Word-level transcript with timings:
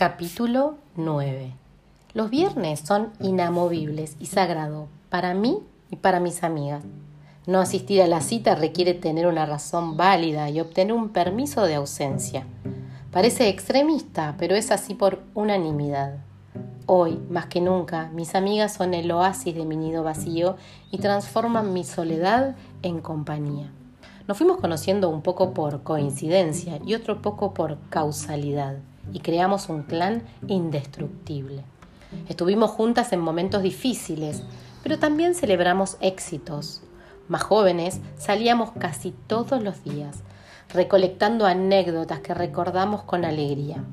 Capítulo 0.00 0.78
9. 0.96 1.52
Los 2.14 2.30
viernes 2.30 2.80
son 2.80 3.10
inamovibles 3.20 4.16
y 4.18 4.24
sagrados 4.24 4.88
para 5.10 5.34
mí 5.34 5.58
y 5.90 5.96
para 5.96 6.20
mis 6.20 6.42
amigas. 6.42 6.82
No 7.46 7.60
asistir 7.60 8.00
a 8.00 8.06
la 8.06 8.22
cita 8.22 8.54
requiere 8.54 8.94
tener 8.94 9.26
una 9.26 9.44
razón 9.44 9.98
válida 9.98 10.48
y 10.48 10.58
obtener 10.58 10.94
un 10.94 11.10
permiso 11.10 11.66
de 11.66 11.74
ausencia. 11.74 12.46
Parece 13.12 13.50
extremista, 13.50 14.36
pero 14.38 14.54
es 14.54 14.70
así 14.70 14.94
por 14.94 15.20
unanimidad. 15.34 16.14
Hoy, 16.86 17.20
más 17.28 17.44
que 17.48 17.60
nunca, 17.60 18.08
mis 18.14 18.34
amigas 18.34 18.72
son 18.72 18.94
el 18.94 19.12
oasis 19.12 19.54
de 19.54 19.66
mi 19.66 19.76
nido 19.76 20.02
vacío 20.02 20.56
y 20.90 20.96
transforman 20.96 21.74
mi 21.74 21.84
soledad 21.84 22.56
en 22.80 23.02
compañía. 23.02 23.70
Nos 24.26 24.38
fuimos 24.38 24.60
conociendo 24.60 25.10
un 25.10 25.20
poco 25.20 25.52
por 25.52 25.82
coincidencia 25.82 26.80
y 26.86 26.94
otro 26.94 27.20
poco 27.20 27.52
por 27.52 27.76
causalidad 27.90 28.78
y 29.12 29.20
creamos 29.20 29.68
un 29.68 29.82
clan 29.82 30.22
indestructible. 30.46 31.64
Estuvimos 32.28 32.70
juntas 32.70 33.12
en 33.12 33.20
momentos 33.20 33.62
difíciles, 33.62 34.42
pero 34.82 34.98
también 34.98 35.34
celebramos 35.34 35.96
éxitos. 36.00 36.82
Más 37.28 37.42
jóvenes 37.42 38.00
salíamos 38.18 38.72
casi 38.72 39.12
todos 39.26 39.62
los 39.62 39.84
días, 39.84 40.18
recolectando 40.72 41.46
anécdotas 41.46 42.20
que 42.20 42.34
recordamos 42.34 43.02
con 43.02 43.24
alegría. 43.24 43.84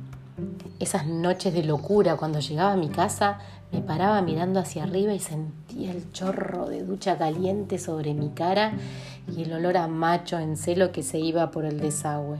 Esas 0.80 1.05
noches 1.08 1.53
de 1.53 1.63
locura 1.63 2.16
cuando 2.17 2.39
llegaba 2.39 2.73
a 2.73 2.77
mi 2.77 2.89
casa 2.89 3.39
me 3.72 3.81
paraba 3.81 4.22
mirando 4.22 4.59
hacia 4.59 4.84
arriba 4.84 5.13
y 5.13 5.20
sentía 5.20 5.91
el 5.91 6.11
chorro 6.11 6.70
de 6.70 6.84
ducha 6.84 7.17
caliente 7.17 7.80
sobre 7.80 8.13
mi 8.13 8.30
cara 8.30 8.73
y 9.36 9.44
el 9.44 9.53
olor 9.53 9.77
a 9.77 9.88
macho 9.88 10.39
en 10.39 10.55
celo 10.55 10.91
que 10.91 11.03
se 11.03 11.20
iba 11.20 11.52
por 11.52 11.66
el 11.66 11.80
desagüe. 11.80 12.38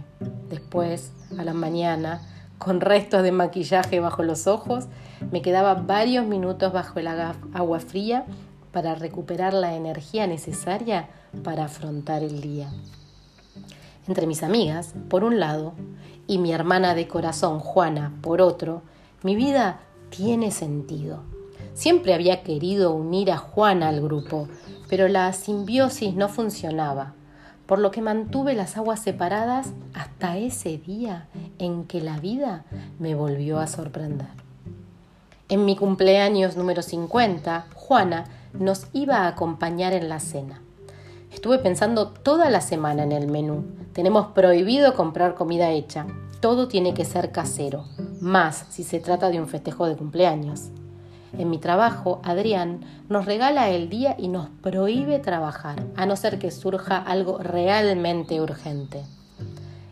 Después, 0.50 1.12
a 1.38 1.44
la 1.44 1.54
mañana, 1.54 2.22
con 2.58 2.82
restos 2.82 3.24
de 3.24 3.32
maquillaje 3.32 4.00
bajo 4.00 4.24
los 4.24 4.48
ojos, 4.48 4.86
me 5.32 5.42
quedaba 5.42 5.76
varios 5.76 6.26
minutos 6.26 6.74
bajo 6.74 7.00
el 7.00 7.08
agua 7.08 7.80
fría 7.80 8.26
para 8.72 8.96
recuperar 8.96 9.54
la 9.54 9.76
energía 9.76 10.28
necesaria 10.28 11.10
para 11.44 11.66
afrontar 11.66 12.24
el 12.24 12.42
día. 12.42 12.70
Entre 14.08 14.28
mis 14.28 14.44
amigas, 14.44 14.94
por 15.10 15.24
un 15.24 15.40
lado, 15.40 15.74
y 16.28 16.38
mi 16.38 16.54
hermana 16.54 16.96
de 16.96 17.08
corazón, 17.08 17.60
Juana, 17.60 18.14
por 18.22 18.42
otro, 18.42 18.82
mi 19.24 19.36
vida 19.36 19.80
tiene 20.10 20.52
sentido. 20.52 21.24
Siempre 21.74 22.14
había 22.14 22.44
querido 22.44 22.94
unir 22.94 23.32
a 23.32 23.38
Juana 23.38 23.90
al 23.90 24.02
grupo, 24.02 24.48
pero 24.90 25.08
la 25.08 25.32
simbiosis 25.34 26.16
no 26.16 26.30
funcionaba 26.30 27.14
por 27.68 27.80
lo 27.80 27.92
que 27.92 28.02
mantuve 28.02 28.56
las 28.56 28.78
aguas 28.78 29.02
separadas 29.02 29.74
hasta 29.94 30.38
ese 30.38 30.78
día 30.78 31.28
en 31.60 31.84
que 31.84 32.02
la 32.02 32.18
vida 32.18 32.64
me 32.98 33.14
volvió 33.14 33.60
a 33.60 33.68
sorprender. 33.68 34.30
En 35.50 35.66
mi 35.66 35.76
cumpleaños 35.76 36.58
número 36.58 36.82
50, 36.82 37.68
Juana 37.76 38.26
nos 38.54 38.88
iba 38.94 39.18
a 39.18 39.28
acompañar 39.28 39.94
en 39.94 40.10
la 40.10 40.20
cena. 40.20 40.62
Estuve 41.32 41.60
pensando 41.60 42.08
toda 42.10 42.50
la 42.50 42.62
semana 42.62 43.04
en 43.04 43.12
el 43.12 43.28
menú. 43.28 43.66
Tenemos 43.94 44.28
prohibido 44.28 44.96
comprar 44.96 45.36
comida 45.36 45.70
hecha. 45.72 46.08
Todo 46.40 46.68
tiene 46.68 46.94
que 46.94 47.06
ser 47.06 47.32
casero, 47.32 47.86
más 48.22 48.66
si 48.70 48.84
se 48.84 49.00
trata 49.00 49.30
de 49.30 49.40
un 49.40 49.48
festejo 49.48 49.88
de 49.88 49.96
cumpleaños. 49.96 50.70
En 51.34 51.50
mi 51.50 51.58
trabajo, 51.58 52.22
Adrián 52.24 52.82
nos 53.10 53.26
regala 53.26 53.70
el 53.70 53.90
día 53.90 54.16
y 54.18 54.28
nos 54.28 54.50
prohíbe 54.62 55.20
trabajar, 55.20 55.84
a 55.96 56.06
no 56.06 56.16
ser 56.16 56.40
que 56.40 56.52
surja 56.52 56.98
algo 56.98 57.38
realmente 57.40 58.40
urgente. 58.42 59.04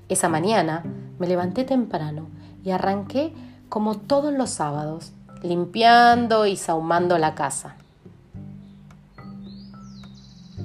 Esa 0.08 0.30
mañana 0.30 0.84
me 1.20 1.28
levanté 1.28 1.64
temprano 1.64 2.28
y 2.64 2.72
arranqué 2.72 3.34
como 3.70 3.96
todos 3.96 4.34
los 4.34 4.50
sábados, 4.50 5.14
limpiando 5.42 6.46
y 6.46 6.56
sahumando 6.56 7.18
la 7.18 7.36
casa. 7.36 7.76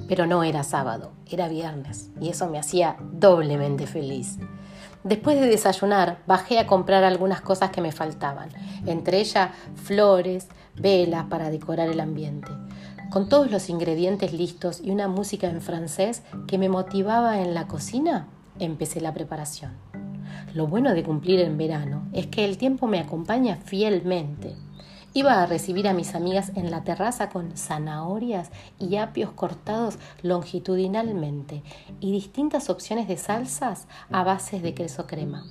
Pero 0.07 0.25
no 0.25 0.43
era 0.43 0.63
sábado, 0.63 1.11
era 1.29 1.47
viernes, 1.47 2.09
y 2.19 2.29
eso 2.29 2.49
me 2.49 2.59
hacía 2.59 2.97
doblemente 3.13 3.87
feliz. 3.87 4.37
Después 5.03 5.39
de 5.39 5.47
desayunar, 5.47 6.19
bajé 6.27 6.59
a 6.59 6.67
comprar 6.67 7.03
algunas 7.03 7.41
cosas 7.41 7.71
que 7.71 7.81
me 7.81 7.91
faltaban, 7.91 8.49
entre 8.85 9.19
ellas 9.19 9.49
flores, 9.75 10.47
velas 10.75 11.25
para 11.25 11.49
decorar 11.49 11.89
el 11.89 11.99
ambiente. 11.99 12.51
Con 13.09 13.27
todos 13.27 13.51
los 13.51 13.69
ingredientes 13.69 14.31
listos 14.31 14.81
y 14.81 14.91
una 14.91 15.07
música 15.07 15.49
en 15.49 15.61
francés 15.61 16.23
que 16.47 16.57
me 16.57 16.69
motivaba 16.69 17.41
en 17.41 17.53
la 17.53 17.67
cocina, 17.67 18.27
empecé 18.59 19.01
la 19.01 19.13
preparación. 19.13 19.73
Lo 20.53 20.67
bueno 20.67 20.93
de 20.93 21.03
cumplir 21.03 21.39
en 21.39 21.57
verano 21.57 22.07
es 22.13 22.27
que 22.27 22.45
el 22.45 22.57
tiempo 22.57 22.87
me 22.87 22.99
acompaña 22.99 23.57
fielmente. 23.57 24.55
Iba 25.13 25.41
a 25.41 25.45
recibir 25.45 25.89
a 25.89 25.93
mis 25.93 26.15
amigas 26.15 26.53
en 26.55 26.71
la 26.71 26.85
terraza 26.85 27.29
con 27.29 27.57
zanahorias 27.57 28.49
y 28.79 28.95
apios 28.95 29.31
cortados 29.31 29.99
longitudinalmente 30.21 31.63
y 31.99 32.13
distintas 32.13 32.69
opciones 32.69 33.09
de 33.09 33.17
salsas 33.17 33.87
a 34.09 34.23
bases 34.23 34.61
de 34.61 34.73
queso 34.73 35.07
crema. 35.07 35.45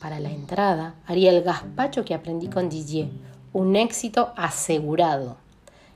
Para 0.00 0.20
la 0.20 0.30
entrada 0.30 0.94
haría 1.06 1.30
el 1.30 1.42
gazpacho 1.42 2.04
que 2.04 2.14
aprendí 2.14 2.48
con 2.48 2.68
Didier, 2.68 3.10
un 3.52 3.76
éxito 3.76 4.32
asegurado. 4.36 5.36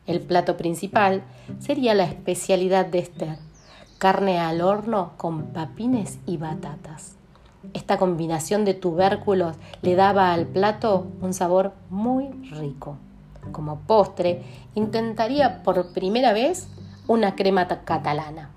El 0.07 0.21
plato 0.21 0.57
principal 0.57 1.23
sería 1.59 1.95
la 1.95 2.05
especialidad 2.05 2.87
de 2.87 2.99
Esther, 3.01 3.39
carne 3.99 4.39
al 4.39 4.61
horno 4.61 5.13
con 5.17 5.47
papines 5.47 6.19
y 6.27 6.37
batatas. 6.37 7.17
Esta 7.73 7.99
combinación 7.99 8.65
de 8.65 8.75
tubérculos 8.75 9.57
le 9.83 9.97
daba 9.97 10.33
al 10.33 10.47
plato 10.47 11.07
un 11.21 11.35
sabor 11.35 11.73
muy 11.91 12.31
rico. 12.51 12.99
Como 13.53 13.81
postre, 13.81 14.43
intentaría 14.75 15.63
por 15.63 15.93
primera 15.93 16.33
vez 16.33 16.69
una 17.09 17.35
crema 17.35 17.67
catalana. 17.67 18.51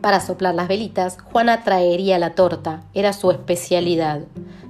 Para 0.00 0.20
soplar 0.20 0.54
las 0.54 0.68
velitas, 0.68 1.18
Juana 1.32 1.64
traería 1.64 2.18
la 2.18 2.34
torta, 2.34 2.82
era 2.94 3.12
su 3.12 3.30
especialidad. 3.30 4.22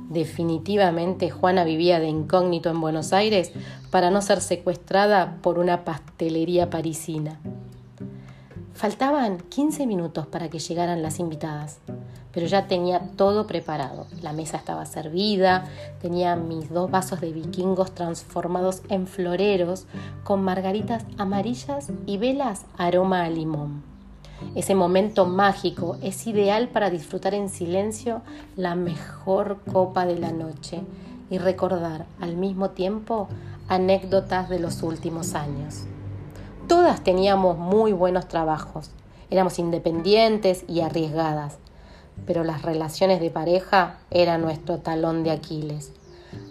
Definitivamente 0.09 1.31
Juana 1.31 1.65
vivía 1.65 2.01
de 2.01 2.09
incógnito 2.09 2.71
en 2.71 2.81
Buenos 2.81 3.13
Aires 3.13 3.53
para 3.91 4.11
no 4.11 4.23
ser 4.23 4.41
secuestrada 4.41 5.39
por 5.43 5.59
una 5.59 5.85
pastelería 5.85 6.71
parisina. 6.71 7.41
Faltaban 8.75 9.39
15 9.39 9.87
minutos 9.87 10.27
para 10.27 10.49
que 10.51 10.59
llegaran 10.59 11.03
las 11.03 11.19
invitadas 11.19 11.81
pero 12.37 12.49
ya 12.49 12.67
tenía 12.67 13.01
todo 13.17 13.47
preparado. 13.47 14.07
La 14.21 14.35
mesa 14.35 14.59
estaba 14.59 14.85
servida, 14.85 15.65
tenía 16.03 16.37
mis 16.37 16.69
dos 16.69 16.91
vasos 16.91 17.23
de 17.23 17.33
vikingos 17.33 17.95
transformados 17.95 18.83
en 18.91 19.07
floreros 19.07 19.87
con 20.23 20.43
margaritas 20.43 21.07
amarillas 21.17 21.91
y 22.05 22.19
velas 22.19 22.67
aroma 22.77 23.25
a 23.25 23.31
limón. 23.31 23.96
Ese 24.55 24.75
momento 24.75 25.27
mágico 25.27 25.97
es 26.03 26.27
ideal 26.27 26.69
para 26.69 26.91
disfrutar 26.91 27.35
en 27.35 27.49
silencio 27.49 28.23
la 28.57 28.75
mejor 28.75 29.61
copa 29.71 30.07
de 30.07 30.19
la 30.19 30.33
noche 30.33 30.83
y 31.31 31.39
recordar 31.39 32.07
al 32.21 32.37
mismo 32.37 32.71
tiempo 32.71 33.29
anécdotas 33.69 34.49
de 34.49 34.61
los 34.61 34.83
últimos 34.83 35.35
años. 35.35 35.85
Todas 36.69 37.03
teníamos 37.03 37.59
muy 37.59 37.93
buenos 37.93 38.29
trabajos, 38.29 38.91
éramos 39.31 39.59
independientes 39.59 40.65
y 40.69 40.81
arriesgadas, 40.81 41.59
pero 42.27 42.45
las 42.45 42.63
relaciones 42.63 43.21
de 43.21 43.31
pareja 43.31 43.99
eran 44.11 44.43
nuestro 44.43 44.79
talón 44.79 45.23
de 45.23 45.31
Aquiles. 45.31 45.93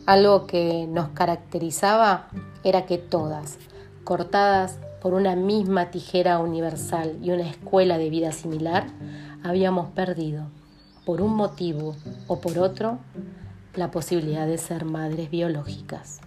Algo 0.05 0.45
que 0.45 0.87
nos 0.87 1.09
caracterizaba 1.09 2.27
era 2.63 2.85
que 2.85 2.97
todas, 2.97 3.57
cortadas 4.03 4.79
por 5.05 5.13
una 5.13 5.35
misma 5.35 5.91
tijera 5.91 6.39
universal 6.39 7.19
y 7.21 7.29
una 7.29 7.47
escuela 7.47 7.99
de 7.99 8.09
vida 8.09 8.31
similar, 8.31 8.87
habíamos 9.43 9.89
perdido, 9.91 10.47
por 11.05 11.21
un 11.21 11.35
motivo 11.35 11.95
o 12.25 12.41
por 12.41 12.57
otro, 12.57 12.97
la 13.75 13.91
posibilidad 13.91 14.47
de 14.47 14.57
ser 14.57 14.83
madres 14.83 15.29
biológicas. 15.29 16.21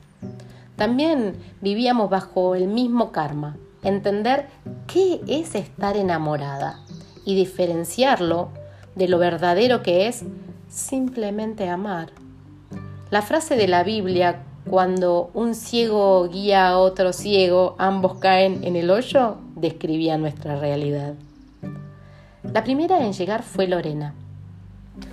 También 0.76 1.35
vivíamos 1.61 2.08
bajo 2.08 2.55
el 2.55 2.69
mismo 2.69 3.11
karma, 3.11 3.56
entender 3.82 4.47
qué 4.87 5.23
es 5.26 5.56
estar 5.56 5.97
enamorada 5.97 6.79
y 7.25 7.35
diferenciarlo 7.35 8.50
de 8.94 9.08
lo 9.08 9.19
verdadero 9.19 9.82
que 9.82 10.06
es 10.06 10.23
simplemente 10.69 11.69
amar. 11.69 12.12
La 13.11 13.23
frase 13.23 13.56
de 13.56 13.67
la 13.67 13.82
Biblia, 13.82 14.44
cuando 14.69 15.31
un 15.35 15.55
ciego 15.55 16.29
guía 16.29 16.69
a 16.69 16.79
otro 16.79 17.12
ciego, 17.12 17.75
ambos 17.79 18.15
caen 18.19 18.62
en 18.65 18.76
el 18.76 18.91
hoyo, 18.91 19.37
describía 19.56 20.19
nuestra 20.19 20.56
realidad. 20.56 21.15
La 22.43 22.65
primera 22.65 23.05
en 23.05 23.12
llegar 23.12 23.43
fue 23.43 23.67
Lorena. 23.67 24.15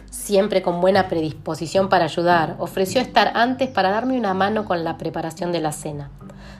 Siempre 0.09 0.61
con 0.61 0.81
buena 0.81 1.07
predisposición 1.07 1.89
para 1.89 2.05
ayudar, 2.05 2.55
ofreció 2.59 3.01
estar 3.01 3.31
antes 3.35 3.69
para 3.69 3.89
darme 3.89 4.17
una 4.17 4.33
mano 4.33 4.65
con 4.65 4.83
la 4.83 4.97
preparación 4.97 5.51
de 5.51 5.61
la 5.61 5.71
cena. 5.71 6.09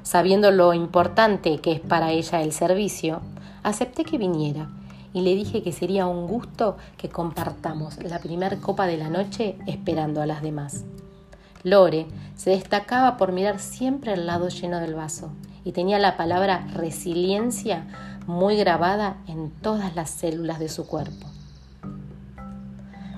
Sabiendo 0.03 0.51
lo 0.51 0.74
importante 0.74 1.59
que 1.59 1.71
es 1.71 1.80
para 1.80 2.12
ella 2.12 2.42
el 2.42 2.51
servicio, 2.51 3.21
acepté 3.63 4.03
que 4.03 4.18
viniera 4.18 4.69
y 5.13 5.21
le 5.21 5.33
dije 5.33 5.63
que 5.63 5.71
sería 5.71 6.07
un 6.07 6.27
gusto 6.27 6.77
que 6.97 7.09
compartamos 7.09 8.03
la 8.03 8.19
primer 8.19 8.59
copa 8.59 8.86
de 8.86 8.97
la 8.97 9.09
noche 9.09 9.56
esperando 9.65 10.21
a 10.21 10.25
las 10.25 10.42
demás. 10.42 10.83
Lore 11.65 12.06
se 12.35 12.51
destacaba 12.51 13.17
por 13.17 13.31
mirar 13.31 13.57
siempre 13.57 14.13
el 14.13 14.27
lado 14.27 14.50
lleno 14.50 14.79
del 14.79 14.94
vaso 14.94 15.31
y 15.63 15.71
tenía 15.71 15.97
la 15.97 16.15
palabra 16.15 16.67
resiliencia 16.75 17.88
muy 18.27 18.56
grabada 18.56 19.17
en 19.27 19.50
todas 19.50 19.95
las 19.95 20.12
células 20.12 20.59
de 20.59 20.69
su 20.69 20.85
cuerpo. 20.85 21.27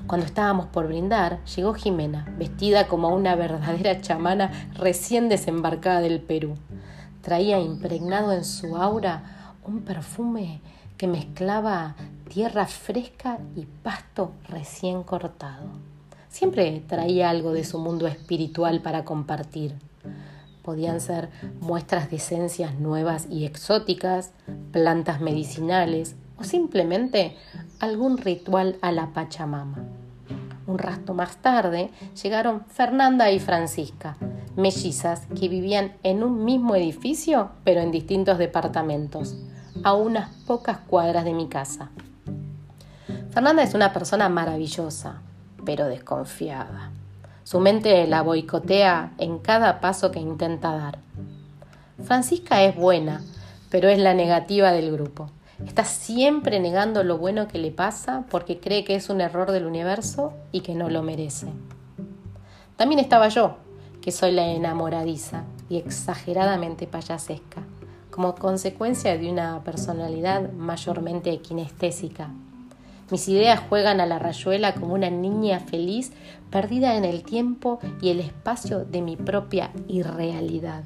Cuando 0.07 0.25
estábamos 0.25 0.67
por 0.67 0.87
brindar, 0.87 1.43
llegó 1.43 1.73
Jimena, 1.73 2.33
vestida 2.37 2.87
como 2.87 3.09
una 3.09 3.35
verdadera 3.35 3.99
chamana 3.99 4.69
recién 4.75 5.27
desembarcada 5.27 5.99
del 5.99 6.21
Perú. 6.21 6.55
Traía 7.21 7.59
impregnado 7.59 8.31
en 8.31 8.45
su 8.45 8.77
aura 8.77 9.23
un 9.65 9.81
perfume 9.81 10.61
que 10.95 11.07
mezclaba 11.07 11.97
tierra 12.29 12.65
fresca 12.65 13.39
y 13.57 13.65
pasto 13.65 14.31
recién 14.47 15.03
cortado. 15.03 15.96
Siempre 16.37 16.83
traía 16.85 17.31
algo 17.31 17.51
de 17.51 17.63
su 17.63 17.79
mundo 17.79 18.05
espiritual 18.05 18.79
para 18.83 19.03
compartir. 19.05 19.73
Podían 20.61 21.01
ser 21.01 21.29
muestras 21.61 22.11
de 22.11 22.17
esencias 22.17 22.75
nuevas 22.75 23.25
y 23.27 23.45
exóticas, 23.45 24.33
plantas 24.71 25.19
medicinales 25.19 26.15
o 26.37 26.43
simplemente 26.43 27.35
algún 27.79 28.19
ritual 28.19 28.77
a 28.83 28.91
la 28.91 29.13
Pachamama. 29.13 29.79
Un 30.67 30.77
rastro 30.77 31.15
más 31.15 31.37
tarde 31.37 31.89
llegaron 32.21 32.65
Fernanda 32.67 33.31
y 33.31 33.39
Francisca, 33.39 34.15
mellizas 34.55 35.25
que 35.39 35.49
vivían 35.49 35.93
en 36.03 36.21
un 36.21 36.45
mismo 36.45 36.75
edificio 36.75 37.49
pero 37.63 37.81
en 37.81 37.89
distintos 37.89 38.37
departamentos, 38.37 39.35
a 39.83 39.95
unas 39.95 40.29
pocas 40.45 40.77
cuadras 40.77 41.25
de 41.25 41.33
mi 41.33 41.47
casa. 41.47 41.89
Fernanda 43.31 43.63
es 43.63 43.73
una 43.73 43.91
persona 43.91 44.29
maravillosa, 44.29 45.23
pero 45.67 45.87
desconfiada. 45.87 46.91
Su 47.43 47.59
mente 47.59 48.07
la 48.07 48.21
boicotea 48.21 49.11
en 49.17 49.37
cada 49.37 49.81
paso 49.81 50.11
que 50.11 50.19
intenta 50.21 50.71
dar. 50.71 50.99
Francisca 52.01 52.63
es 52.63 52.73
buena, 52.73 53.21
pero 53.69 53.89
es 53.89 53.99
la 53.99 54.13
negativa 54.13 54.71
del 54.71 54.93
grupo. 54.93 55.29
Está 55.65 55.83
siempre 55.83 56.61
negando 56.61 57.03
lo 57.03 57.17
bueno 57.17 57.49
que 57.49 57.57
le 57.57 57.71
pasa 57.71 58.23
porque 58.29 58.61
cree 58.61 58.85
que 58.85 58.95
es 58.95 59.09
un 59.09 59.19
error 59.19 59.51
del 59.51 59.65
universo 59.65 60.31
y 60.53 60.61
que 60.61 60.73
no 60.73 60.89
lo 60.89 61.03
merece. 61.03 61.47
También 62.77 63.01
estaba 63.01 63.27
yo, 63.27 63.57
que 64.01 64.13
soy 64.13 64.31
la 64.31 64.47
enamoradiza 64.47 65.43
y 65.67 65.79
exageradamente 65.79 66.87
payasesca, 66.87 67.61
como 68.09 68.35
consecuencia 68.35 69.17
de 69.17 69.29
una 69.29 69.61
personalidad 69.65 70.49
mayormente 70.53 71.37
kinestésica. 71.39 72.29
Mis 73.09 73.29
ideas 73.29 73.61
juegan 73.69 74.01
a 74.01 74.05
la 74.05 74.19
rayuela 74.19 74.73
como 74.73 74.93
una 74.93 75.09
niña 75.09 75.61
feliz 75.61 76.11
perdida 76.49 76.95
en 76.95 77.05
el 77.05 77.23
tiempo 77.23 77.79
y 78.01 78.09
el 78.09 78.19
espacio 78.19 78.83
de 78.83 79.01
mi 79.01 79.15
propia 79.15 79.71
irrealidad. 79.87 80.83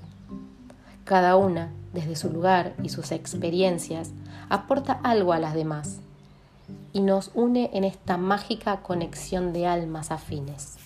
Cada 1.03 1.35
una, 1.35 1.71
desde 1.93 2.15
su 2.15 2.29
lugar 2.29 2.73
y 2.83 2.89
sus 2.89 3.11
experiencias, 3.11 4.11
aporta 4.49 4.99
algo 5.03 5.33
a 5.33 5.39
las 5.39 5.55
demás 5.55 5.99
y 6.93 7.01
nos 7.01 7.31
une 7.33 7.71
en 7.73 7.83
esta 7.83 8.17
mágica 8.17 8.81
conexión 8.81 9.51
de 9.51 9.65
almas 9.65 10.11
afines. 10.11 10.77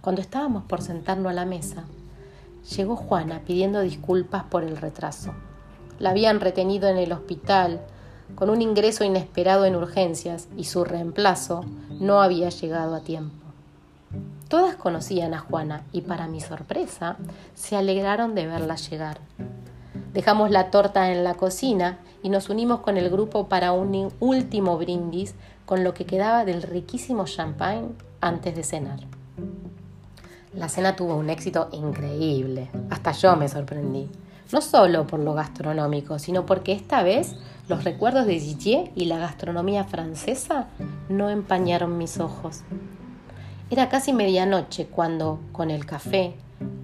Cuando 0.00 0.22
estábamos 0.22 0.64
por 0.64 0.80
sentarnos 0.80 1.30
a 1.30 1.34
la 1.34 1.44
mesa, 1.44 1.84
llegó 2.74 2.96
Juana 2.96 3.42
pidiendo 3.46 3.80
disculpas 3.82 4.44
por 4.44 4.64
el 4.64 4.78
retraso. 4.78 5.34
La 5.98 6.10
habían 6.10 6.40
retenido 6.40 6.88
en 6.88 6.96
el 6.96 7.12
hospital 7.12 7.82
con 8.34 8.50
un 8.50 8.62
ingreso 8.62 9.04
inesperado 9.04 9.64
en 9.64 9.76
urgencias 9.76 10.48
y 10.56 10.64
su 10.64 10.84
reemplazo 10.84 11.64
no 12.00 12.22
había 12.22 12.50
llegado 12.50 12.94
a 12.94 13.00
tiempo. 13.00 13.34
Todas 14.48 14.76
conocían 14.76 15.34
a 15.34 15.40
Juana 15.40 15.84
y 15.92 16.02
para 16.02 16.26
mi 16.26 16.40
sorpresa 16.40 17.16
se 17.54 17.76
alegraron 17.76 18.34
de 18.34 18.46
verla 18.46 18.76
llegar. 18.76 19.18
Dejamos 20.12 20.50
la 20.50 20.70
torta 20.70 21.12
en 21.12 21.22
la 21.22 21.34
cocina 21.34 21.98
y 22.22 22.30
nos 22.30 22.48
unimos 22.48 22.80
con 22.80 22.96
el 22.96 23.10
grupo 23.10 23.48
para 23.48 23.72
un 23.72 24.10
último 24.20 24.78
brindis 24.78 25.34
con 25.66 25.84
lo 25.84 25.92
que 25.92 26.06
quedaba 26.06 26.44
del 26.46 26.62
riquísimo 26.62 27.26
champagne 27.26 27.88
antes 28.20 28.56
de 28.56 28.62
cenar. 28.62 29.00
La 30.54 30.70
cena 30.70 30.96
tuvo 30.96 31.14
un 31.14 31.28
éxito 31.28 31.68
increíble, 31.72 32.70
hasta 32.88 33.12
yo 33.12 33.36
me 33.36 33.48
sorprendí, 33.48 34.08
no 34.52 34.60
solo 34.60 35.06
por 35.06 35.20
lo 35.20 35.34
gastronómico, 35.34 36.18
sino 36.18 36.46
porque 36.46 36.72
esta 36.72 37.02
vez 37.02 37.36
los 37.68 37.84
recuerdos 37.84 38.26
de 38.26 38.40
Didier 38.40 38.90
y 38.94 39.04
la 39.04 39.18
gastronomía 39.18 39.84
francesa 39.84 40.68
no 41.08 41.28
empañaron 41.28 41.98
mis 41.98 42.18
ojos. 42.18 42.62
Era 43.70 43.90
casi 43.90 44.14
medianoche 44.14 44.86
cuando, 44.86 45.40
con 45.52 45.70
el 45.70 45.84
café, 45.84 46.34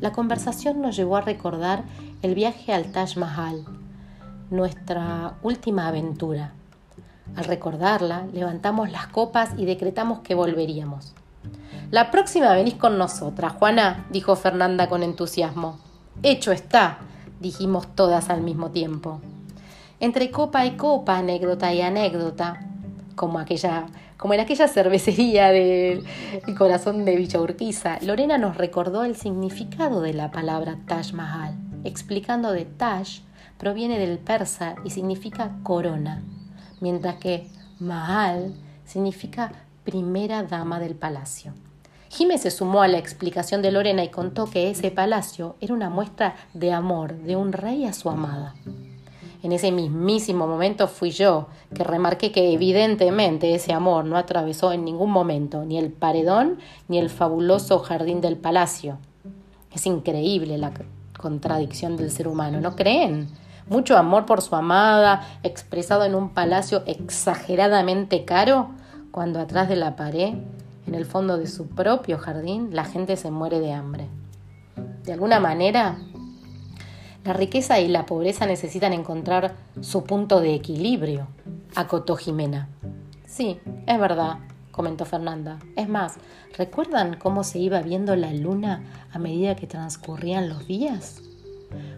la 0.01 0.13
conversación 0.13 0.83
nos 0.83 0.95
llevó 0.95 1.17
a 1.17 1.23
recordar 1.23 1.85
el 2.21 2.35
viaje 2.35 2.75
al 2.75 2.93
Taj 2.93 3.17
Mahal, 3.17 3.65
nuestra 4.51 5.35
última 5.43 5.89
aventura. 5.89 6.53
Al 7.37 7.45
recordarla, 7.47 8.27
levantamos 8.33 8.93
las 8.93 9.07
copas 9.07 9.51
y 9.57 9.65
decretamos 9.65 10.21
que 10.21 10.35
volveríamos. 10.35 11.15
La 11.91 12.11
próxima 12.11 12.53
venís 12.53 12.75
con 12.75 12.99
nosotras, 12.99 13.55
Juana, 13.55 14.07
dijo 14.11 14.37
Fernanda 14.37 14.89
con 14.89 15.03
entusiasmo. 15.03 15.79
Hecho 16.23 16.53
está, 16.53 16.99
dijimos 17.45 17.87
todas 17.95 18.31
al 18.31 18.41
mismo 18.41 18.71
tiempo. 18.71 19.21
Entre 20.01 20.31
copa 20.31 20.65
y 20.67 20.77
copa, 20.77 21.19
anécdota 21.19 21.73
y 21.75 21.83
anécdota, 21.83 22.67
como 23.15 23.39
aquella 23.39 23.87
como 24.17 24.33
en 24.33 24.41
aquella 24.41 24.69
cervecería 24.69 25.51
del 25.51 26.07
corazón 26.57 27.05
de 27.05 27.17
Villa 27.17 27.41
Urquiza, 27.41 27.99
Lorena 28.01 28.39
nos 28.39 28.57
recordó 28.57 29.05
el 29.05 29.17
significado 29.17 30.01
de 30.01 30.15
la 30.15 30.31
palabra 30.31 30.79
Taj 30.87 31.13
Mahal, 31.13 31.55
explicando 31.85 32.53
de 32.53 32.65
Taj 32.65 33.21
proviene 33.59 33.99
del 33.99 34.19
persa 34.19 34.77
y 34.85 34.91
significa 34.91 35.59
corona, 35.63 36.23
mientras 36.81 37.17
que 37.17 37.49
Mahal 37.81 38.55
significa 38.87 39.53
primera 39.85 40.43
dama 40.43 40.81
del 40.81 40.95
palacio. 40.95 41.53
Jiménez 42.15 42.43
se 42.43 42.53
sumó 42.53 42.83
a 42.83 42.87
la 42.87 42.99
explicación 42.99 43.61
de 43.61 43.73
Lorena 43.73 44.05
y 44.05 44.09
contó 44.09 44.47
que 44.47 44.71
ese 44.71 44.93
palacio 44.93 45.57
era 45.61 45.75
una 45.75 45.91
muestra 45.91 46.37
de 46.53 46.73
amor 46.73 47.17
de 47.17 47.35
un 47.35 47.53
rey 47.53 47.87
a 47.87 47.93
su 47.93 48.09
amada. 48.09 48.55
En 49.43 49.51
ese 49.51 49.73
mismísimo 49.73 50.47
momento 50.47 50.87
fui 50.87 51.11
yo 51.11 51.49
que 51.75 51.83
remarqué 51.83 52.31
que 52.31 52.53
evidentemente 52.53 53.53
ese 53.53 53.73
amor 53.73 54.05
no 54.05 54.17
atravesó 54.17 54.71
en 54.71 54.85
ningún 54.85 55.11
momento 55.11 55.65
ni 55.65 55.77
el 55.77 55.91
paredón 55.91 56.61
ni 56.87 56.99
el 56.99 57.11
fabuloso 57.11 57.81
jardín 57.81 58.21
del 58.21 58.37
palacio. 58.37 58.99
Es 59.73 59.85
increíble 59.85 60.57
la 60.57 60.71
contradicción 61.19 61.97
del 61.97 62.13
ser 62.13 62.29
humano, 62.29 62.61
¿no 62.61 62.77
creen? 62.77 63.27
Mucho 63.67 63.97
amor 63.97 64.25
por 64.25 64.41
su 64.41 64.55
amada, 64.55 65.27
expresado 65.43 66.05
en 66.05 66.15
un 66.15 66.29
palacio 66.29 66.85
exageradamente 66.87 68.25
caro, 68.25 68.71
cuando 69.11 69.41
atrás 69.41 69.69
de 69.69 69.77
la 69.77 69.97
pared, 69.97 70.35
en 70.87 70.95
el 70.95 71.07
fondo 71.07 71.39
de 71.39 71.47
su 71.47 71.69
propio 71.69 72.19
jardín, 72.19 72.71
la 72.73 72.85
gente 72.85 73.17
se 73.17 73.31
muere 73.31 73.61
de 73.61 73.73
hambre. 73.73 74.09
De 75.05 75.13
alguna 75.13 75.41
manera, 75.41 75.99
la 77.25 77.33
riqueza 77.33 77.81
y 77.81 77.89
la 77.89 78.07
pobreza 78.07 78.47
necesitan 78.47 78.93
encontrar 78.93 79.55
su 79.81 80.05
punto 80.05 80.41
de 80.41 80.55
equilibrio, 80.55 81.29
acotó 81.75 82.17
Jimena. 82.17 82.69
Sí, 83.27 83.59
es 83.87 83.99
verdad, 83.99 84.39
comentó 84.71 85.05
Fernanda. 85.05 85.59
Es 85.77 85.89
más, 85.89 86.17
¿recuerdan 86.57 87.17
cómo 87.19 87.45
se 87.45 87.59
iba 87.59 87.81
viendo 87.81 88.15
la 88.17 88.33
luna 88.33 88.85
a 89.13 89.19
medida 89.19 89.57
que 89.57 89.67
transcurrían 89.67 90.49
los 90.49 90.67
días? 90.67 91.23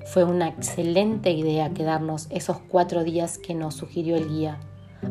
Fue 0.06 0.24
una 0.24 0.48
excelente 0.48 1.32
idea 1.32 1.74
quedarnos 1.74 2.28
esos 2.30 2.58
cuatro 2.58 3.02
días 3.02 3.38
que 3.38 3.54
nos 3.54 3.74
sugirió 3.74 4.16
el 4.16 4.28
guía. 4.28 4.58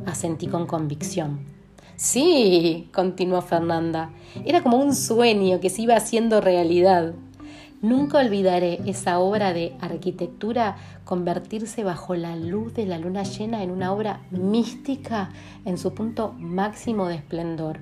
Asentí 0.05 0.47
con 0.47 0.65
convicción. 0.65 1.54
Sí, 1.97 2.89
continuó 2.93 3.41
Fernanda, 3.41 4.09
era 4.45 4.61
como 4.61 4.77
un 4.77 4.93
sueño 4.93 5.61
que 5.61 5.69
se 5.69 5.83
iba 5.83 5.95
haciendo 5.95 6.41
realidad. 6.41 7.13
Nunca 7.81 8.17
olvidaré 8.17 8.81
esa 8.85 9.19
obra 9.19 9.53
de 9.53 9.77
arquitectura 9.79 10.75
convertirse 11.05 11.85
bajo 11.85 12.15
la 12.15 12.35
luz 12.35 12.73
de 12.73 12.85
la 12.85 12.97
luna 12.97 13.23
llena 13.23 13.63
en 13.63 13.71
una 13.71 13.93
obra 13.93 14.21
mística 14.29 15.29
en 15.63 15.77
su 15.77 15.93
punto 15.93 16.33
máximo 16.37 17.07
de 17.07 17.15
esplendor, 17.15 17.79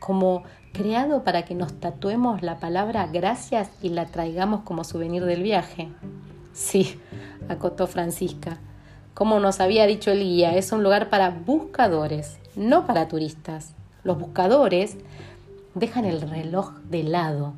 como 0.00 0.42
creado 0.72 1.22
para 1.22 1.44
que 1.44 1.54
nos 1.54 1.72
tatuemos 1.78 2.42
la 2.42 2.58
palabra 2.58 3.06
gracias 3.12 3.70
y 3.80 3.90
la 3.90 4.06
traigamos 4.06 4.62
como 4.62 4.82
souvenir 4.82 5.24
del 5.24 5.44
viaje. 5.44 5.88
Sí, 6.52 6.98
acotó 7.48 7.86
Francisca. 7.86 8.58
Como 9.14 9.38
nos 9.38 9.60
había 9.60 9.86
dicho 9.86 10.10
el 10.10 10.20
guía, 10.20 10.56
es 10.56 10.72
un 10.72 10.82
lugar 10.82 11.10
para 11.10 11.30
buscadores, 11.30 12.38
no 12.56 12.86
para 12.86 13.08
turistas. 13.08 13.74
Los 14.04 14.18
buscadores 14.18 14.96
dejan 15.74 16.04
el 16.04 16.20
reloj 16.20 16.72
de 16.90 17.02
lado 17.02 17.54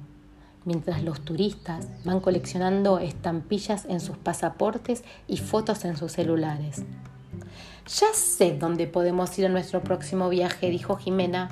mientras 0.65 1.03
los 1.03 1.21
turistas 1.21 1.89
van 2.05 2.21
coleccionando 2.21 2.99
estampillas 2.99 3.85
en 3.87 4.01
sus 4.01 4.17
pasaportes 4.17 5.05
y 5.27 5.37
fotos 5.37 5.85
en 5.85 5.97
sus 5.97 6.13
celulares. 6.13 6.83
Ya 7.87 8.07
sé 8.15 8.57
dónde 8.59 8.87
podemos 8.87 9.39
ir 9.39 9.47
a 9.47 9.51
nuestro 9.51 9.83
próximo 9.83 10.29
viaje, 10.31 10.71
dijo 10.71 10.97
Jimena. 10.97 11.51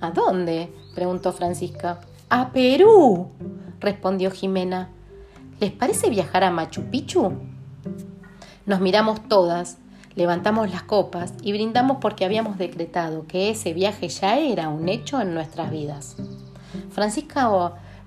¿A 0.00 0.10
dónde? 0.10 0.72
preguntó 0.94 1.32
Francisca. 1.32 2.00
A 2.30 2.52
Perú, 2.52 3.28
respondió 3.80 4.30
Jimena. 4.30 4.88
¿Les 5.60 5.72
parece 5.72 6.08
viajar 6.08 6.42
a 6.42 6.50
Machu 6.50 6.84
Picchu? 6.84 7.32
Nos 8.64 8.80
miramos 8.80 9.28
todas, 9.28 9.76
levantamos 10.16 10.70
las 10.70 10.82
copas 10.82 11.34
y 11.42 11.52
brindamos 11.52 11.98
porque 12.00 12.24
habíamos 12.24 12.58
decretado 12.58 13.26
que 13.26 13.50
ese 13.50 13.72
viaje 13.74 14.08
ya 14.08 14.38
era 14.38 14.68
un 14.68 14.88
hecho 14.88 15.20
en 15.20 15.34
nuestras 15.34 15.70
vidas. 15.70 16.16
Francisca 16.90 17.50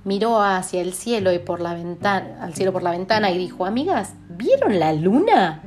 miró 0.03 0.41
hacia 0.41 0.81
el 0.81 0.93
cielo 0.93 1.33
y 1.33 1.39
por 1.39 1.59
la 1.59 1.73
ventana, 1.73 2.41
al 2.41 2.53
cielo 2.53 2.71
por 2.71 2.83
la 2.83 2.91
ventana 2.91 3.31
y 3.31 3.37
dijo, 3.37 3.65
"Amigas, 3.65 4.13
¿vieron 4.29 4.79
la 4.79 4.93
luna?" 4.93 5.63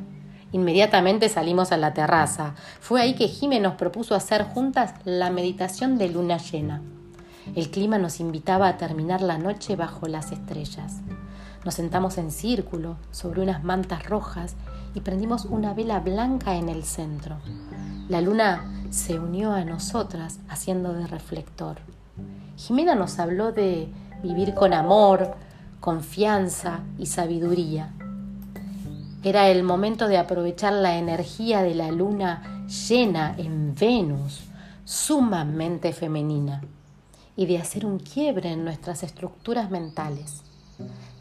Inmediatamente 0.52 1.28
salimos 1.28 1.70
a 1.70 1.76
la 1.76 1.94
terraza. 1.94 2.54
Fue 2.80 3.00
ahí 3.00 3.14
que 3.14 3.28
Jimé 3.28 3.60
nos 3.60 3.74
propuso 3.74 4.14
hacer 4.14 4.44
juntas 4.44 4.94
la 5.04 5.30
meditación 5.30 5.96
de 5.96 6.08
luna 6.08 6.38
llena. 6.38 6.82
El 7.54 7.70
clima 7.70 7.98
nos 7.98 8.18
invitaba 8.20 8.68
a 8.68 8.76
terminar 8.76 9.22
la 9.22 9.38
noche 9.38 9.76
bajo 9.76 10.08
las 10.08 10.32
estrellas. 10.32 11.00
Nos 11.64 11.74
sentamos 11.74 12.16
en 12.16 12.30
círculo 12.30 12.96
sobre 13.10 13.42
unas 13.42 13.62
mantas 13.62 14.08
rojas 14.08 14.56
y 14.94 15.00
prendimos 15.00 15.44
una 15.44 15.74
vela 15.74 16.00
blanca 16.00 16.56
en 16.56 16.68
el 16.68 16.84
centro. 16.84 17.36
La 18.08 18.22
luna 18.22 18.64
se 18.90 19.18
unió 19.18 19.52
a 19.52 19.64
nosotras 19.64 20.40
haciendo 20.48 20.94
de 20.94 21.06
reflector. 21.06 21.76
Jimena 22.56 22.94
nos 22.94 23.18
habló 23.18 23.52
de 23.52 23.88
vivir 24.22 24.54
con 24.54 24.72
amor, 24.72 25.34
confianza 25.80 26.80
y 26.98 27.06
sabiduría. 27.06 27.92
Era 29.22 29.48
el 29.48 29.62
momento 29.62 30.08
de 30.08 30.16
aprovechar 30.16 30.72
la 30.72 30.96
energía 30.96 31.62
de 31.62 31.74
la 31.74 31.92
luna 31.92 32.66
llena 32.88 33.34
en 33.36 33.74
Venus, 33.74 34.44
sumamente 34.84 35.92
femenina, 35.92 36.62
y 37.36 37.44
de 37.44 37.58
hacer 37.58 37.84
un 37.84 37.98
quiebre 37.98 38.50
en 38.50 38.64
nuestras 38.64 39.02
estructuras 39.02 39.70
mentales. 39.70 40.42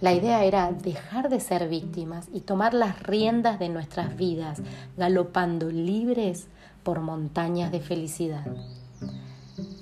La 0.02 0.14
idea 0.14 0.44
era 0.46 0.72
dejar 0.72 1.30
de 1.30 1.40
ser 1.40 1.68
víctimas 1.68 2.30
y 2.34 2.42
tomar 2.42 2.74
las 2.74 3.04
riendas 3.04 3.60
de 3.60 3.70
nuestras 3.70 4.16
vidas, 4.16 4.62
galopando 4.98 5.70
libres 5.70 6.48
por 6.84 7.02
montañas 7.02 7.72
de 7.72 7.82
felicidad. 7.82 8.46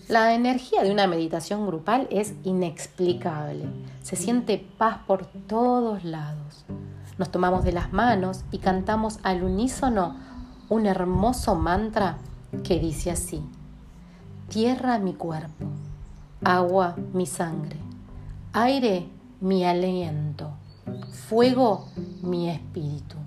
La 0.07 0.33
energía 0.33 0.83
de 0.83 0.91
una 0.91 1.05
meditación 1.05 1.67
grupal 1.67 2.07
es 2.09 2.33
inexplicable. 2.43 3.65
Se 4.01 4.15
siente 4.15 4.65
paz 4.77 4.99
por 5.05 5.25
todos 5.25 6.03
lados. 6.03 6.65
Nos 7.17 7.29
tomamos 7.29 7.63
de 7.63 7.73
las 7.73 7.93
manos 7.93 8.43
y 8.51 8.59
cantamos 8.59 9.19
al 9.23 9.43
unísono 9.43 10.15
un 10.69 10.85
hermoso 10.85 11.55
mantra 11.55 12.17
que 12.63 12.79
dice 12.79 13.11
así. 13.11 13.41
Tierra 14.49 14.97
mi 14.97 15.13
cuerpo, 15.13 15.65
agua 16.43 16.95
mi 17.13 17.25
sangre, 17.25 17.77
aire 18.53 19.09
mi 19.39 19.65
aliento, 19.65 20.51
fuego, 21.27 21.87
mi 22.21 22.49
espíritu. 22.49 23.17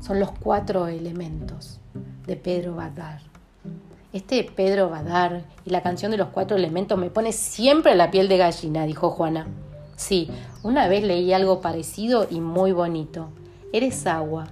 Son 0.00 0.18
los 0.18 0.32
cuatro 0.32 0.88
elementos 0.88 1.78
de 2.26 2.36
Pedro 2.36 2.74
Badar. 2.74 3.20
Este 4.12 4.42
Pedro 4.44 4.88
Badar 4.88 5.44
y 5.64 5.70
la 5.70 5.82
canción 5.82 6.10
de 6.10 6.16
los 6.16 6.28
cuatro 6.28 6.56
elementos 6.56 6.98
me 6.98 7.10
pone 7.10 7.32
siempre 7.32 7.94
la 7.94 8.10
piel 8.10 8.28
de 8.28 8.38
gallina, 8.38 8.86
dijo 8.86 9.10
Juana. 9.10 9.46
Sí, 9.96 10.28
una 10.62 10.88
vez 10.88 11.04
leí 11.04 11.32
algo 11.32 11.60
parecido 11.60 12.26
y 12.28 12.40
muy 12.40 12.72
bonito. 12.72 13.28
Eres 13.72 14.06
agua, 14.06 14.48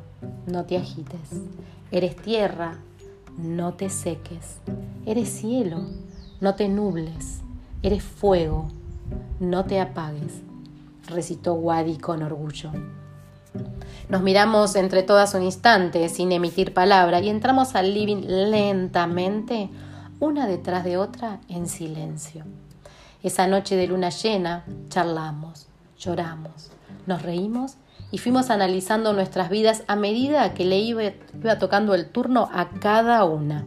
no 0.46 0.64
te 0.64 0.76
agites. 0.76 1.42
Eres 1.90 2.16
tierra, 2.16 2.78
no 3.36 3.74
te 3.74 3.88
seques. 3.90 4.58
Eres 5.06 5.28
cielo, 5.28 5.80
no 6.40 6.54
te 6.54 6.68
nubles. 6.68 7.40
Eres 7.82 8.02
fuego, 8.02 8.68
no 9.40 9.64
te 9.64 9.80
apagues 9.80 10.42
recitó 11.06 11.54
Wadi 11.54 11.98
con 11.98 12.22
orgullo. 12.22 12.70
Nos 14.08 14.22
miramos 14.22 14.76
entre 14.76 15.02
todas 15.02 15.34
un 15.34 15.42
instante 15.42 16.08
sin 16.08 16.32
emitir 16.32 16.74
palabra 16.74 17.20
y 17.20 17.28
entramos 17.28 17.74
al 17.74 17.94
living 17.94 18.22
lentamente, 18.26 19.70
una 20.20 20.46
detrás 20.46 20.84
de 20.84 20.96
otra, 20.96 21.40
en 21.48 21.68
silencio. 21.68 22.44
Esa 23.22 23.46
noche 23.46 23.76
de 23.76 23.86
luna 23.86 24.10
llena 24.10 24.64
charlamos, 24.88 25.68
lloramos, 25.98 26.70
nos 27.06 27.22
reímos 27.22 27.76
y 28.10 28.18
fuimos 28.18 28.50
analizando 28.50 29.12
nuestras 29.12 29.48
vidas 29.48 29.82
a 29.86 29.96
medida 29.96 30.52
que 30.54 30.64
le 30.64 30.78
iba, 30.78 31.02
iba 31.04 31.58
tocando 31.58 31.94
el 31.94 32.08
turno 32.10 32.48
a 32.52 32.68
cada 32.68 33.24
una. 33.24 33.64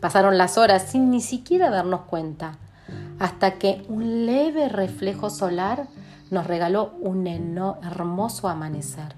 Pasaron 0.00 0.38
las 0.38 0.58
horas 0.58 0.90
sin 0.90 1.10
ni 1.10 1.20
siquiera 1.20 1.70
darnos 1.70 2.02
cuenta, 2.02 2.58
hasta 3.18 3.52
que 3.52 3.84
un 3.88 4.26
leve 4.26 4.68
reflejo 4.68 5.30
solar 5.30 5.88
nos 6.30 6.46
regaló 6.46 6.92
un 7.00 7.26
hermoso 7.26 8.48
amanecer. 8.48 9.14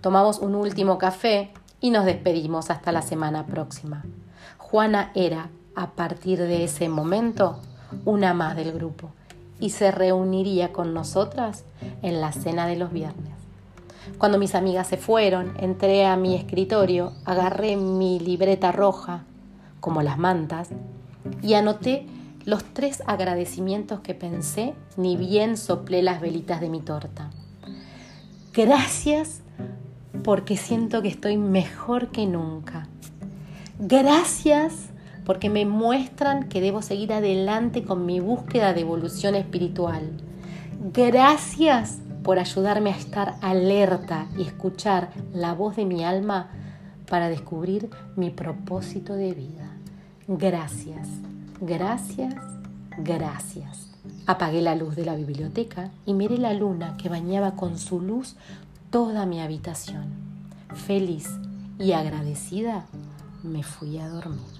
Tomamos 0.00 0.38
un 0.38 0.54
último 0.54 0.98
café 0.98 1.52
y 1.80 1.90
nos 1.90 2.04
despedimos 2.04 2.70
hasta 2.70 2.92
la 2.92 3.02
semana 3.02 3.46
próxima. 3.46 4.04
Juana 4.58 5.12
era, 5.14 5.48
a 5.74 5.90
partir 5.90 6.38
de 6.38 6.64
ese 6.64 6.88
momento, 6.88 7.58
una 8.04 8.34
más 8.34 8.56
del 8.56 8.72
grupo 8.72 9.10
y 9.60 9.70
se 9.70 9.90
reuniría 9.90 10.72
con 10.72 10.94
nosotras 10.94 11.64
en 12.02 12.20
la 12.20 12.32
cena 12.32 12.66
de 12.66 12.76
los 12.76 12.92
viernes. 12.92 13.32
Cuando 14.16 14.38
mis 14.38 14.54
amigas 14.54 14.86
se 14.86 14.96
fueron, 14.96 15.52
entré 15.58 16.06
a 16.06 16.16
mi 16.16 16.34
escritorio, 16.34 17.12
agarré 17.24 17.76
mi 17.76 18.18
libreta 18.18 18.72
roja, 18.72 19.24
como 19.80 20.02
las 20.02 20.18
mantas, 20.18 20.70
y 21.42 21.54
anoté 21.54 22.06
los 22.48 22.64
tres 22.64 23.02
agradecimientos 23.06 24.00
que 24.00 24.14
pensé, 24.14 24.72
ni 24.96 25.18
bien 25.18 25.58
soplé 25.58 26.02
las 26.02 26.22
velitas 26.22 26.62
de 26.62 26.70
mi 26.70 26.80
torta. 26.80 27.28
Gracias 28.54 29.42
porque 30.24 30.56
siento 30.56 31.02
que 31.02 31.08
estoy 31.08 31.36
mejor 31.36 32.08
que 32.08 32.24
nunca. 32.24 32.88
Gracias 33.78 34.88
porque 35.26 35.50
me 35.50 35.66
muestran 35.66 36.48
que 36.48 36.62
debo 36.62 36.80
seguir 36.80 37.12
adelante 37.12 37.84
con 37.84 38.06
mi 38.06 38.18
búsqueda 38.18 38.72
de 38.72 38.80
evolución 38.80 39.34
espiritual. 39.34 40.10
Gracias 40.94 41.98
por 42.22 42.38
ayudarme 42.38 42.94
a 42.94 42.96
estar 42.96 43.34
alerta 43.42 44.26
y 44.38 44.44
escuchar 44.44 45.10
la 45.34 45.52
voz 45.52 45.76
de 45.76 45.84
mi 45.84 46.02
alma 46.02 46.48
para 47.10 47.28
descubrir 47.28 47.90
mi 48.16 48.30
propósito 48.30 49.12
de 49.12 49.34
vida. 49.34 49.70
Gracias. 50.26 51.27
Gracias, 51.60 52.34
gracias. 52.98 53.88
Apagué 54.26 54.62
la 54.62 54.76
luz 54.76 54.94
de 54.94 55.04
la 55.04 55.16
biblioteca 55.16 55.90
y 56.06 56.14
miré 56.14 56.38
la 56.38 56.54
luna 56.54 56.96
que 56.96 57.08
bañaba 57.08 57.56
con 57.56 57.78
su 57.78 58.00
luz 58.00 58.36
toda 58.90 59.26
mi 59.26 59.40
habitación. 59.40 60.06
Feliz 60.86 61.28
y 61.78 61.92
agradecida, 61.92 62.86
me 63.42 63.62
fui 63.62 63.98
a 63.98 64.08
dormir. 64.08 64.57